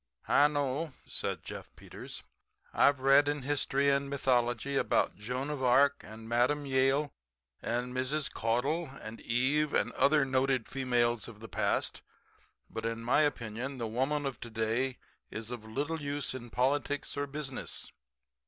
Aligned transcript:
"I 0.27 0.47
know," 0.47 0.93
said 1.05 1.43
Jeff 1.43 1.69
Peters. 1.75 2.23
"I've 2.73 3.01
read 3.01 3.27
in 3.27 3.43
history 3.43 3.91
and 3.91 4.09
mythology 4.09 4.75
about 4.75 5.15
Joan 5.15 5.51
of 5.51 5.61
Arc 5.61 6.03
and 6.03 6.27
Mme. 6.27 6.65
Yale 6.65 7.13
and 7.61 7.93
Mrs. 7.93 8.33
Caudle 8.33 8.87
and 8.99 9.21
Eve 9.21 9.75
and 9.75 9.91
other 9.91 10.25
noted 10.25 10.67
females 10.67 11.27
of 11.27 11.39
the 11.39 11.47
past. 11.47 12.01
But, 12.67 12.83
in 12.87 13.03
my 13.03 13.21
opinion, 13.21 13.77
the 13.77 13.85
woman 13.85 14.25
of 14.25 14.39
to 14.39 14.49
day 14.49 14.97
is 15.29 15.51
of 15.51 15.65
little 15.65 16.01
use 16.01 16.33
in 16.33 16.49
politics 16.49 17.15
or 17.15 17.27
business. 17.27 17.91